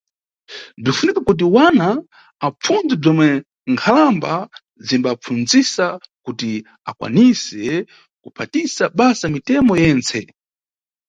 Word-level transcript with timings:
Bzinʼfunika 0.83 1.21
kuti 1.27 1.45
wana 1.55 1.87
apfundze 2.47 2.93
bzomwe 3.01 3.27
nkhalamba 3.71 4.31
zimbapfundzisa 4.87 5.85
kuti 6.25 6.51
akwanise 6.89 7.63
kuphatisa 8.21 8.83
basa 8.97 9.25
mitemo 9.33 9.73
yentse. 9.83 10.19